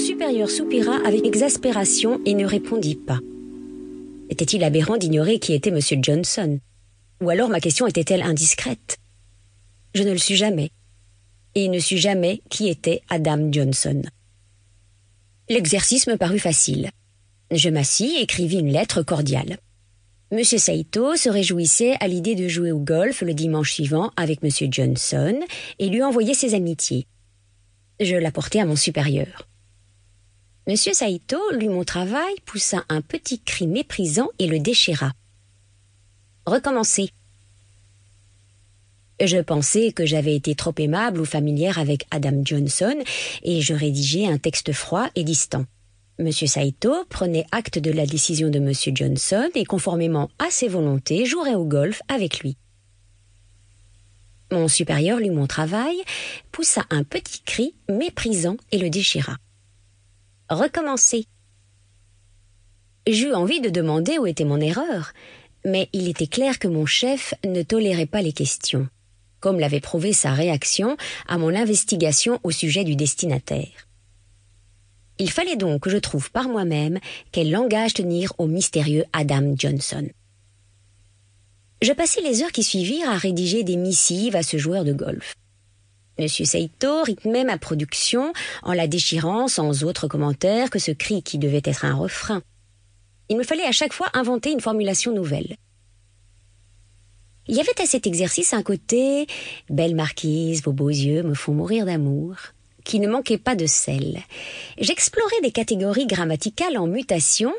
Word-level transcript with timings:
supérieur 0.00 0.50
soupira 0.50 0.96
avec 1.06 1.24
exaspération 1.24 2.20
et 2.24 2.34
ne 2.34 2.46
répondit 2.46 2.96
pas. 2.96 3.20
Était-il 4.30 4.64
aberrant 4.64 4.96
d'ignorer 4.96 5.38
qui 5.38 5.52
était 5.52 5.70
M. 5.70 5.80
Johnson? 6.02 6.58
Ou 7.20 7.30
alors 7.30 7.48
ma 7.48 7.60
question 7.60 7.86
était-elle 7.86 8.22
indiscrète? 8.22 8.96
Je 9.94 10.02
ne 10.02 10.12
le 10.12 10.18
suis 10.18 10.36
jamais. 10.36 10.70
Et 11.54 11.68
ne 11.68 11.78
suis 11.78 11.98
jamais 11.98 12.40
qui 12.48 12.68
était 12.68 13.02
Adam 13.08 13.50
Johnson. 13.52 14.02
L'exercice 15.48 16.06
me 16.06 16.16
parut 16.16 16.38
facile. 16.38 16.90
Je 17.50 17.68
m'assis 17.68 18.16
et 18.18 18.22
écrivis 18.22 18.60
une 18.60 18.72
lettre 18.72 19.02
cordiale. 19.02 19.58
M. 20.30 20.44
Saito 20.44 21.16
se 21.16 21.28
réjouissait 21.28 21.96
à 21.98 22.06
l'idée 22.06 22.36
de 22.36 22.46
jouer 22.46 22.70
au 22.70 22.78
golf 22.78 23.22
le 23.22 23.34
dimanche 23.34 23.72
suivant 23.72 24.12
avec 24.16 24.44
M. 24.44 24.50
Johnson 24.70 25.40
et 25.80 25.88
lui 25.88 26.04
envoyait 26.04 26.34
ses 26.34 26.54
amitiés. 26.54 27.08
Je 27.98 28.14
l'apportai 28.14 28.60
à 28.60 28.66
mon 28.66 28.76
supérieur. 28.76 29.49
M. 30.70 30.76
Saito 30.76 31.40
lut 31.50 31.68
mon 31.68 31.82
travail, 31.82 32.32
poussa 32.46 32.84
un 32.90 33.00
petit 33.00 33.40
cri 33.40 33.66
méprisant 33.66 34.28
et 34.38 34.46
le 34.46 34.60
déchira. 34.60 35.10
Recommencez. 36.46 37.10
Je 39.20 39.38
pensais 39.38 39.90
que 39.90 40.06
j'avais 40.06 40.36
été 40.36 40.54
trop 40.54 40.72
aimable 40.78 41.20
ou 41.20 41.24
familière 41.24 41.80
avec 41.80 42.06
Adam 42.12 42.42
Johnson 42.44 42.94
et 43.42 43.60
je 43.60 43.74
rédigeai 43.74 44.28
un 44.28 44.38
texte 44.38 44.72
froid 44.72 45.08
et 45.16 45.24
distant. 45.24 45.64
M. 46.20 46.30
Saito 46.30 47.04
prenait 47.08 47.46
acte 47.50 47.80
de 47.80 47.90
la 47.90 48.06
décision 48.06 48.48
de 48.48 48.58
M. 48.58 48.72
Johnson 48.94 49.48
et, 49.56 49.64
conformément 49.64 50.30
à 50.38 50.52
ses 50.52 50.68
volontés, 50.68 51.24
jouerait 51.24 51.56
au 51.56 51.64
golf 51.64 52.00
avec 52.06 52.38
lui. 52.38 52.56
Mon 54.52 54.68
supérieur 54.68 55.18
lut 55.18 55.32
mon 55.32 55.48
travail, 55.48 55.96
poussa 56.52 56.84
un 56.90 57.02
petit 57.02 57.42
cri 57.42 57.74
méprisant 57.88 58.56
et 58.70 58.78
le 58.78 58.88
déchira. 58.88 59.36
Recommencer. 60.50 61.26
J'eus 63.06 63.32
envie 63.32 63.60
de 63.60 63.70
demander 63.70 64.18
où 64.18 64.26
était 64.26 64.44
mon 64.44 64.60
erreur, 64.60 65.12
mais 65.64 65.88
il 65.92 66.08
était 66.08 66.26
clair 66.26 66.58
que 66.58 66.66
mon 66.66 66.86
chef 66.86 67.34
ne 67.44 67.62
tolérait 67.62 68.06
pas 68.06 68.20
les 68.20 68.32
questions, 68.32 68.88
comme 69.38 69.60
l'avait 69.60 69.78
prouvé 69.78 70.12
sa 70.12 70.32
réaction 70.32 70.96
à 71.28 71.38
mon 71.38 71.54
investigation 71.54 72.40
au 72.42 72.50
sujet 72.50 72.82
du 72.82 72.96
destinataire. 72.96 73.86
Il 75.20 75.30
fallait 75.30 75.54
donc 75.54 75.82
que 75.82 75.90
je 75.90 75.98
trouve 75.98 76.32
par 76.32 76.48
moi-même 76.48 76.98
quel 77.30 77.52
langage 77.52 77.94
tenir 77.94 78.32
au 78.38 78.48
mystérieux 78.48 79.04
Adam 79.12 79.54
Johnson. 79.56 80.08
Je 81.80 81.92
passai 81.92 82.22
les 82.22 82.42
heures 82.42 82.50
qui 82.50 82.64
suivirent 82.64 83.10
à 83.10 83.18
rédiger 83.18 83.62
des 83.62 83.76
missives 83.76 84.34
à 84.34 84.42
ce 84.42 84.58
joueur 84.58 84.82
de 84.82 84.94
golf. 84.94 85.36
Monsieur 86.20 86.44
Saito 86.44 87.02
rythmait 87.02 87.44
ma 87.44 87.56
production 87.56 88.34
en 88.62 88.74
la 88.74 88.86
déchirant 88.86 89.48
sans 89.48 89.84
autre 89.84 90.06
commentaire 90.06 90.68
que 90.68 90.78
ce 90.78 90.90
cri 90.90 91.22
qui 91.22 91.38
devait 91.38 91.62
être 91.64 91.86
un 91.86 91.94
refrain. 91.94 92.42
Il 93.30 93.38
me 93.38 93.42
fallait 93.42 93.64
à 93.64 93.72
chaque 93.72 93.94
fois 93.94 94.08
inventer 94.12 94.52
une 94.52 94.60
formulation 94.60 95.14
nouvelle. 95.14 95.56
Il 97.48 97.56
y 97.56 97.60
avait 97.60 97.80
à 97.80 97.86
cet 97.86 98.06
exercice 98.06 98.52
un 98.52 98.62
côté 98.62 99.28
Belle 99.70 99.94
marquise, 99.94 100.62
vos 100.62 100.74
beaux 100.74 100.90
yeux 100.90 101.22
me 101.22 101.32
font 101.32 101.54
mourir 101.54 101.86
d'amour 101.86 102.36
qui 102.84 103.00
ne 103.00 103.08
manquait 103.08 103.38
pas 103.38 103.54
de 103.54 103.66
sel. 103.66 104.20
J'explorais 104.78 105.40
des 105.42 105.52
catégories 105.52 106.06
grammaticales 106.06 106.76
en 106.76 106.86
mutation 106.86 107.52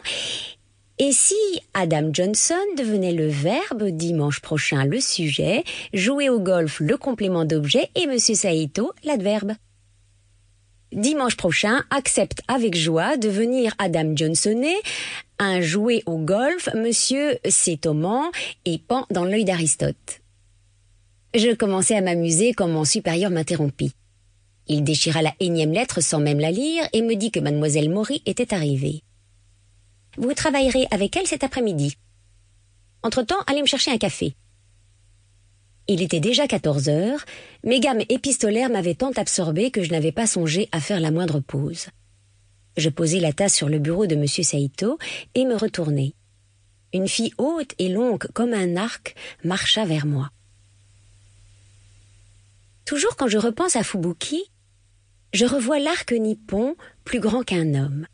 et 1.02 1.14
si 1.14 1.34
Adam 1.74 2.12
Johnson 2.14 2.54
devenait 2.78 3.12
le 3.12 3.26
verbe, 3.26 3.86
dimanche 3.88 4.40
prochain 4.40 4.86
le 4.86 5.02
sujet, 5.02 5.64
jouer 5.96 6.30
au 6.30 6.40
golf 6.40 6.80
le 6.80 6.96
complément 6.96 7.44
d'objet 7.44 7.90
et 7.96 8.06
Monsieur 8.06 8.36
Saito 8.36 8.94
l'adverbe. 9.04 9.54
Dimanche 10.92 11.38
prochain, 11.38 11.84
accepte 11.90 12.42
avec 12.48 12.76
joie 12.76 13.18
de 13.18 13.30
venir 13.30 13.74
Adam 13.80 14.14
Johnsonner, 14.16 14.76
un 15.40 15.60
jouet 15.60 16.04
au 16.06 16.20
golf, 16.20 16.70
Monsieur 16.76 17.40
s'étommant 17.50 18.30
et 18.66 18.78
pend 18.78 19.08
dans 19.10 19.26
l'œil 19.26 19.46
d'Aristote. 19.46 20.22
Je 21.34 21.56
commençais 21.56 21.96
à 21.96 22.02
m'amuser 22.02 22.54
quand 22.54 22.68
mon 22.68 22.86
supérieur 22.86 23.32
m'interrompit. 23.32 23.94
Il 24.68 24.84
déchira 24.84 25.24
la 25.24 25.34
énième 25.40 25.72
lettre 25.72 26.00
sans 26.00 26.20
même 26.20 26.40
la 26.40 26.52
lire 26.52 26.84
et 26.94 27.02
me 27.02 27.16
dit 27.16 27.32
que 27.32 27.40
mademoiselle 27.40 27.90
Maury 27.90 28.22
était 28.28 28.54
arrivée. 28.54 29.02
Vous 30.18 30.34
travaillerez 30.34 30.88
avec 30.92 31.16
elle 31.16 31.28
cet 31.28 31.44
après-midi. 31.44 31.96
Entre-temps, 33.04 33.42
allez 33.48 33.62
me 33.62 33.68
chercher 33.68 33.92
un 33.92 33.98
café. 33.98 34.36
Il 35.88 36.02
était 36.02 36.20
déjà 36.20 36.48
quatorze 36.48 36.90
heures, 36.90 37.26
mes 37.64 37.80
gammes 37.80 38.04
épistolaires 38.10 38.70
m'avaient 38.70 38.96
tant 38.96 39.12
absorbé 39.12 39.72
que 39.72 39.84
je 39.84 39.92
n'avais 39.92 40.12
pas 40.12 40.28
songé 40.28 40.70
à 40.72 40.80
faire 40.80 41.00
la 41.00 41.12
moindre 41.12 41.40
pause. 41.40 41.88
Je 42.78 42.90
posai 42.90 43.20
la 43.20 43.34
tasse 43.34 43.56
sur 43.56 43.68
le 43.68 43.80
bureau 43.80 44.06
de 44.06 44.16
M. 44.16 44.28
Saito 44.28 44.98
et 45.36 45.46
me 45.46 45.56
retournai. 45.56 46.14
Une 46.94 47.08
fille 47.08 47.34
haute 47.38 47.74
et 47.80 47.90
longue 47.90 48.28
comme 48.34 48.54
un 48.54 48.76
arc 48.76 49.16
marcha 49.44 49.86
vers 49.86 50.06
moi. 50.06 50.30
Toujours 52.86 53.16
quand 53.16 53.28
je 53.28 53.38
repense 53.38 53.76
à 53.76 53.84
Fubuki, 53.84 54.44
je 55.34 55.46
revois 55.46 55.80
l'arc 55.80 56.12
nippon 56.12 56.76
plus 57.06 57.20
grand 57.20 57.44
qu'un 57.44 57.74
homme. 57.74 58.06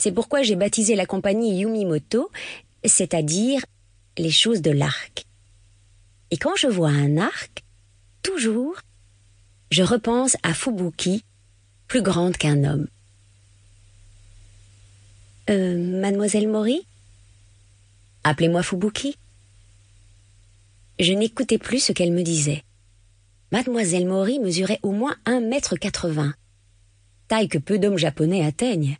C'est 0.00 0.12
pourquoi 0.12 0.42
j'ai 0.42 0.56
baptisé 0.56 0.96
la 0.96 1.04
compagnie 1.04 1.58
Yumimoto, 1.58 2.30
c'est-à-dire 2.82 3.62
les 4.16 4.30
choses 4.30 4.62
de 4.62 4.70
l'arc. 4.70 5.26
Et 6.30 6.38
quand 6.38 6.56
je 6.56 6.68
vois 6.68 6.88
un 6.88 7.18
arc, 7.18 7.64
toujours, 8.22 8.76
je 9.70 9.82
repense 9.82 10.38
à 10.42 10.54
Fubuki, 10.54 11.22
plus 11.86 12.00
grande 12.00 12.38
qu'un 12.38 12.64
homme. 12.64 12.88
Euh, 15.50 15.76
mademoiselle 16.00 16.48
Mori? 16.48 16.86
Appelez-moi 18.24 18.62
Fubuki. 18.62 19.18
Je 20.98 21.12
n'écoutais 21.12 21.58
plus 21.58 21.80
ce 21.80 21.92
qu'elle 21.92 22.12
me 22.12 22.22
disait. 22.22 22.64
Mademoiselle 23.52 24.06
Mori 24.06 24.38
mesurait 24.38 24.80
au 24.82 24.92
moins 24.92 25.16
un 25.26 25.40
mètre 25.40 25.76
quatre-vingts, 25.76 26.34
taille 27.28 27.48
que 27.48 27.58
peu 27.58 27.78
d'hommes 27.78 27.98
japonais 27.98 28.46
atteignent. 28.46 28.96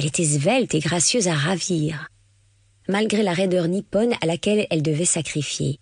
Elle 0.00 0.06
était 0.06 0.24
svelte 0.24 0.74
et 0.74 0.78
gracieuse 0.78 1.28
à 1.28 1.34
ravir, 1.34 2.08
malgré 2.88 3.22
la 3.22 3.34
raideur 3.34 3.68
nippone 3.68 4.14
à 4.22 4.26
laquelle 4.26 4.66
elle 4.70 4.80
devait 4.80 5.04
sacrifier. 5.04 5.78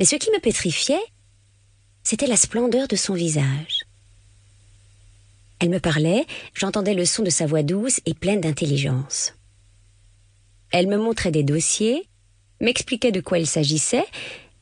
Mais 0.00 0.04
ce 0.04 0.16
qui 0.16 0.32
me 0.32 0.40
pétrifiait, 0.40 0.98
c'était 2.02 2.26
la 2.26 2.36
splendeur 2.36 2.88
de 2.88 2.96
son 2.96 3.14
visage. 3.14 3.84
Elle 5.60 5.68
me 5.68 5.78
parlait, 5.78 6.26
j'entendais 6.54 6.94
le 6.94 7.04
son 7.04 7.22
de 7.22 7.30
sa 7.30 7.46
voix 7.46 7.62
douce 7.62 8.00
et 8.04 8.14
pleine 8.14 8.40
d'intelligence. 8.40 9.34
Elle 10.72 10.88
me 10.88 10.98
montrait 10.98 11.30
des 11.30 11.44
dossiers, 11.44 12.08
m'expliquait 12.60 13.12
de 13.12 13.20
quoi 13.20 13.38
il 13.38 13.46
s'agissait, 13.46 14.06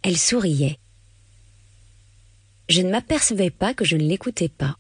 elle 0.03 0.19
souriait. 0.19 0.79
Je 2.69 2.83
ne 2.83 2.91
m'apercevais 2.91 3.49
pas 3.49 3.73
que 3.73 3.87
je 3.87 3.97
ne 3.97 4.07
l'écoutais 4.07 4.51
pas. 4.51 4.77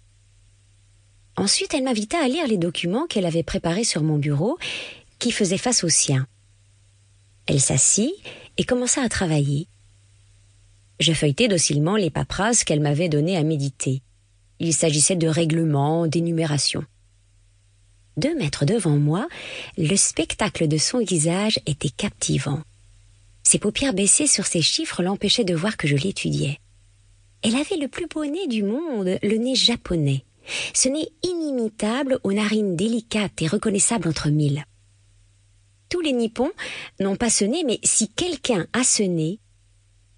Ensuite, 1.36 1.74
elle 1.74 1.82
m'invita 1.82 2.18
à 2.18 2.28
lire 2.28 2.46
les 2.46 2.58
documents 2.58 3.06
qu'elle 3.06 3.26
avait 3.26 3.42
préparés 3.42 3.84
sur 3.84 4.02
mon 4.02 4.18
bureau, 4.18 4.58
qui 5.18 5.32
faisaient 5.32 5.58
face 5.58 5.84
aux 5.84 5.88
siens. 5.88 6.26
Elle 7.46 7.60
s'assit 7.60 8.12
et 8.56 8.64
commença 8.64 9.02
à 9.02 9.08
travailler. 9.08 9.68
Je 11.00 11.12
feuilletai 11.12 11.48
docilement 11.48 11.96
les 11.96 12.10
paperasses 12.10 12.64
qu'elle 12.64 12.80
m'avait 12.80 13.08
données 13.08 13.36
à 13.36 13.42
méditer. 13.42 14.02
Il 14.60 14.72
s'agissait 14.72 15.16
de 15.16 15.26
règlements, 15.26 16.06
d'énumérations. 16.06 16.84
Deux 18.16 18.36
mètres 18.36 18.64
devant 18.64 18.96
moi, 18.96 19.26
le 19.76 19.96
spectacle 19.96 20.68
de 20.68 20.78
son 20.78 20.98
visage 20.98 21.58
était 21.66 21.90
captivant. 21.90 22.62
Ses 23.42 23.58
paupières 23.58 23.92
baissées 23.92 24.28
sur 24.28 24.46
ses 24.46 24.62
chiffres 24.62 25.02
l'empêchaient 25.02 25.44
de 25.44 25.54
voir 25.54 25.76
que 25.76 25.88
je 25.88 25.96
l'étudiais. 25.96 26.60
Elle 27.42 27.56
avait 27.56 27.76
le 27.76 27.88
plus 27.88 28.06
beau 28.06 28.24
nez 28.24 28.46
du 28.46 28.62
monde, 28.62 29.18
le 29.22 29.36
nez 29.36 29.56
japonais. 29.56 30.24
Ce 30.74 30.88
nez 30.88 31.08
inimitable 31.22 32.18
aux 32.22 32.32
narines 32.32 32.76
délicates 32.76 33.42
et 33.42 33.46
reconnaissables 33.46 34.08
entre 34.08 34.30
mille. 34.30 34.64
Tous 35.88 36.00
les 36.00 36.12
nippons 36.12 36.50
n'ont 37.00 37.16
pas 37.16 37.30
ce 37.30 37.44
nez, 37.44 37.64
mais 37.64 37.78
si 37.84 38.08
quelqu'un 38.08 38.66
a 38.72 38.82
ce 38.82 39.02
nez, 39.02 39.38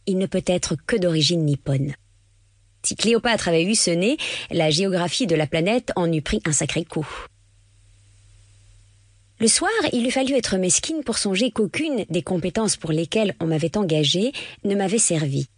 il 0.07 0.19
ne 0.19 0.27
peut 0.27 0.45
être 0.47 0.77
que 0.87 0.97
d'origine 0.97 1.45
nippone. 1.45 1.95
Si 2.83 2.95
Cléopâtre 2.95 3.49
avait 3.49 3.65
eu 3.65 3.75
ce 3.75 3.91
nez, 3.91 4.17
la 4.51 4.71
géographie 4.71 5.27
de 5.27 5.35
la 5.35 5.47
planète 5.47 5.93
en 5.97 6.13
eût 6.13 6.23
pris 6.23 6.41
un 6.45 6.53
sacré 6.53 6.85
coup. 6.85 7.07
Le 9.39 9.49
soir, 9.49 9.71
il 9.93 10.07
eût 10.07 10.11
fallu 10.11 10.35
être 10.35 10.57
mesquine 10.57 11.03
pour 11.05 11.19
songer 11.19 11.51
qu'aucune 11.51 12.07
des 12.09 12.23
compétences 12.23 12.77
pour 12.77 12.93
lesquelles 12.93 13.35
on 13.41 13.47
m'avait 13.47 13.77
engagé 13.77 14.33
ne 14.65 14.75
m'avait 14.75 14.99
servi. 14.99 15.49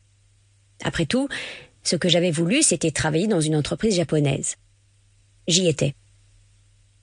Après 0.83 1.07
tout, 1.07 1.29
ce 1.89 1.97
que 1.97 2.11
j'avais 2.11 2.31
voulu, 2.31 2.63
c'était 2.63 2.91
travailler 2.91 3.27
dans 3.27 3.41
une 3.41 3.57
entreprise 3.57 3.97
japonaise. 3.97 4.57
J'y 5.47 5.69
étais. 5.69 5.95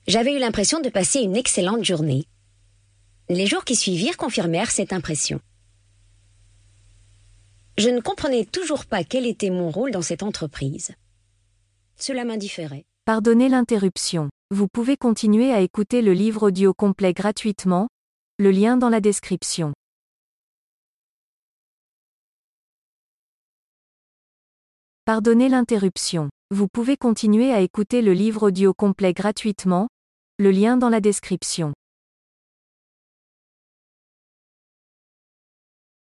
J'avais 0.06 0.36
eu 0.36 0.38
l'impression 0.38 0.78
de 0.78 0.88
passer 0.88 1.18
une 1.18 1.34
excellente 1.34 1.84
journée. 1.84 2.26
Les 3.28 3.46
jours 3.46 3.64
qui 3.64 3.74
suivirent 3.74 4.16
confirmèrent 4.16 4.70
cette 4.70 4.92
impression. 4.92 5.40
Je 7.76 7.88
ne 7.88 8.00
comprenais 8.00 8.44
toujours 8.44 8.86
pas 8.86 9.02
quel 9.02 9.26
était 9.26 9.50
mon 9.50 9.70
rôle 9.70 9.90
dans 9.90 10.02
cette 10.02 10.22
entreprise. 10.22 10.92
Cela 11.96 12.24
m'indifférait. 12.24 12.84
Pardonnez 13.04 13.48
l'interruption. 13.48 14.28
Vous 14.52 14.68
pouvez 14.68 14.96
continuer 14.96 15.52
à 15.52 15.62
écouter 15.62 16.00
le 16.00 16.12
livre 16.12 16.44
audio 16.44 16.72
complet 16.72 17.12
gratuitement, 17.12 17.88
le 18.38 18.52
lien 18.52 18.76
dans 18.76 18.88
la 18.88 19.00
description. 19.00 19.74
Pardonnez 25.06 25.48
l'interruption. 25.48 26.30
Vous 26.50 26.66
pouvez 26.66 26.96
continuer 26.96 27.52
à 27.52 27.60
écouter 27.60 28.02
le 28.02 28.12
livre 28.12 28.48
audio 28.48 28.74
complet 28.74 29.12
gratuitement, 29.12 29.86
le 30.36 30.50
lien 30.50 30.76
dans 30.76 30.88
la 30.88 31.00
description. 31.00 31.74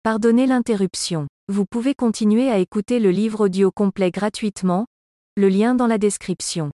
Pardonnez 0.02 0.46
l'interruption. 0.46 1.26
Vous 1.48 1.66
pouvez 1.66 1.94
continuer 1.94 2.50
à 2.50 2.56
écouter 2.56 2.98
le 2.98 3.10
livre 3.10 3.44
audio 3.44 3.70
complet 3.70 4.10
gratuitement, 4.10 4.86
le 5.36 5.50
lien 5.50 5.74
dans 5.74 5.88
la 5.88 5.98
description. 5.98 6.70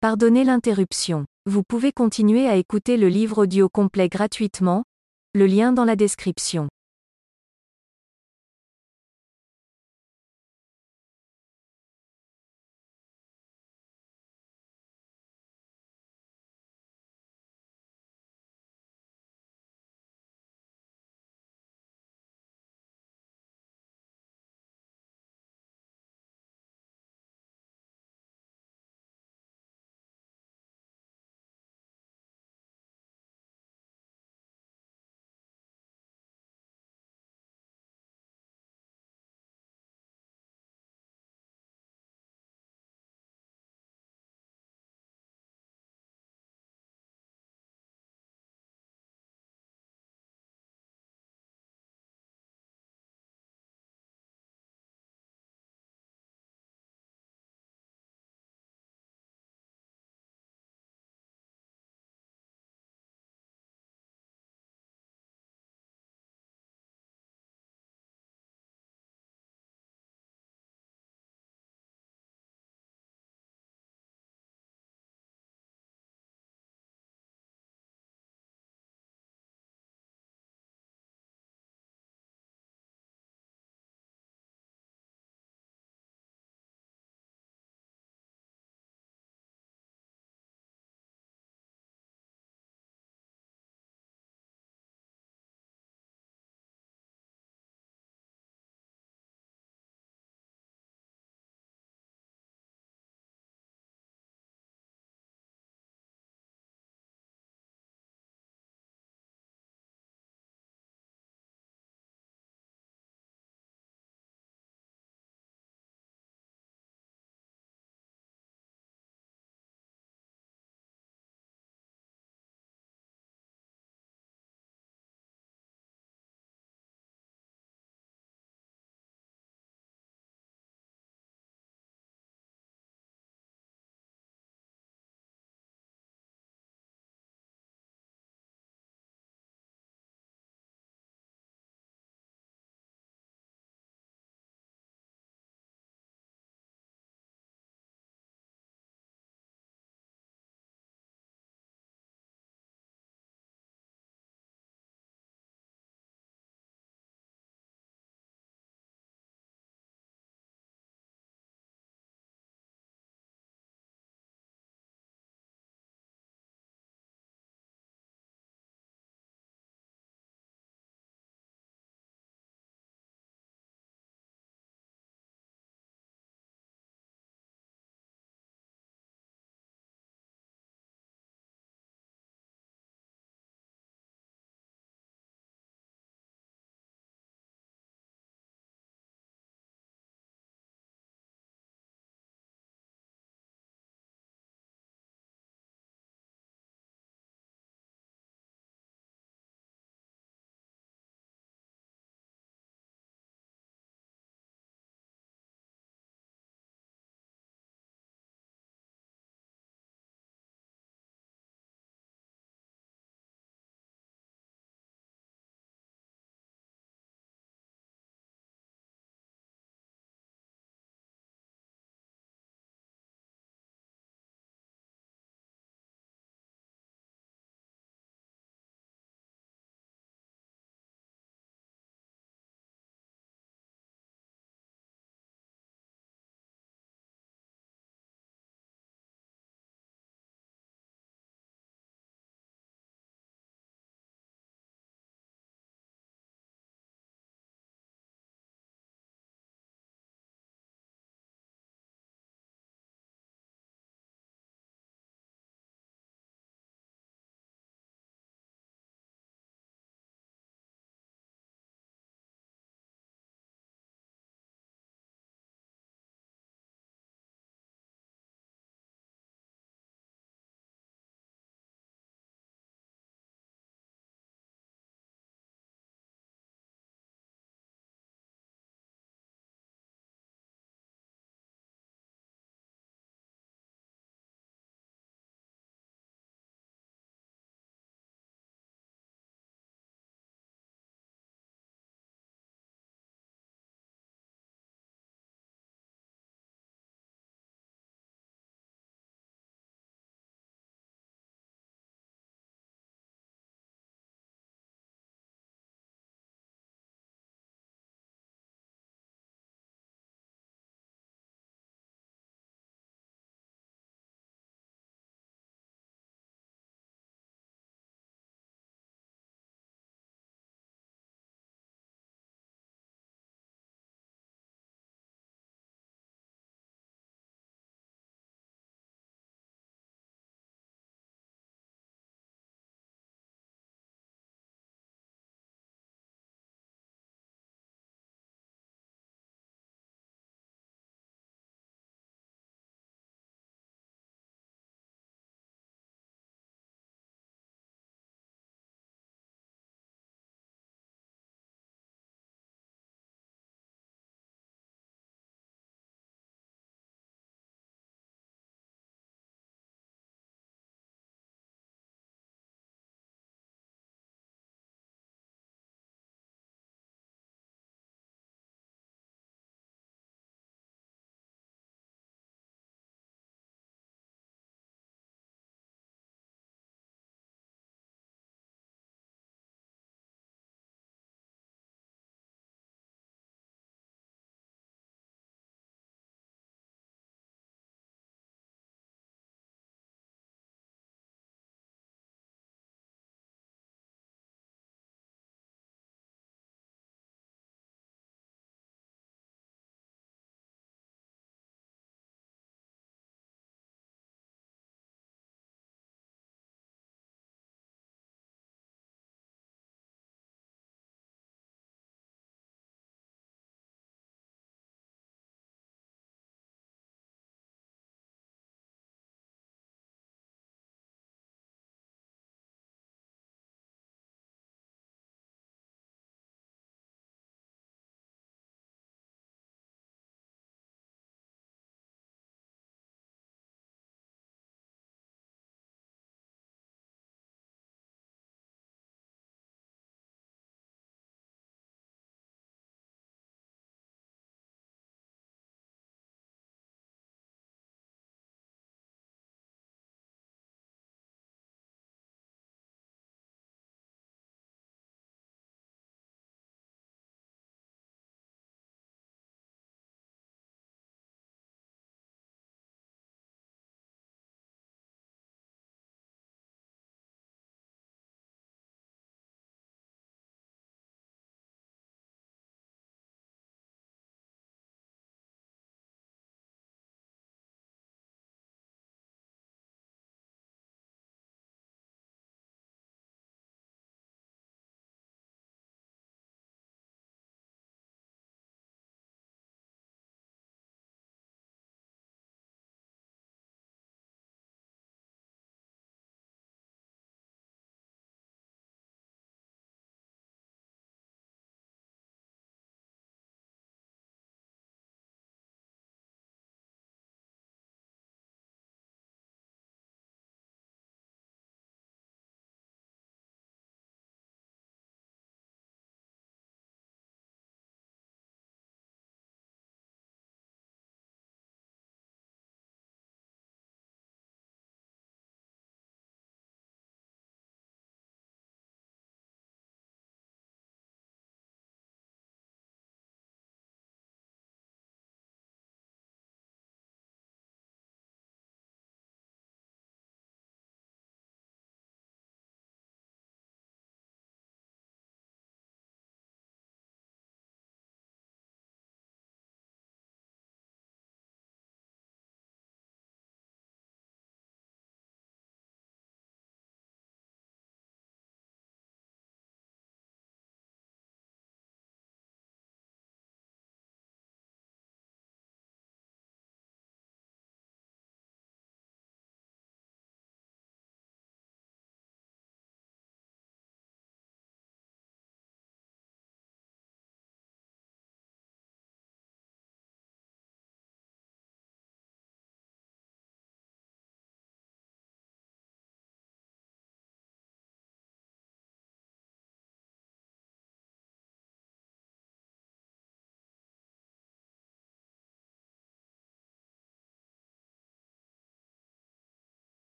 Pardonnez 0.00 0.42
l'interruption. 0.42 1.24
Vous 1.48 1.62
pouvez 1.62 1.92
continuer 1.92 2.48
à 2.48 2.56
écouter 2.56 2.96
le 2.96 3.08
livre 3.08 3.44
audio 3.44 3.68
complet 3.68 4.08
gratuitement, 4.08 4.82
le 5.34 5.46
lien 5.46 5.72
dans 5.72 5.84
la 5.84 5.94
description. 5.94 6.66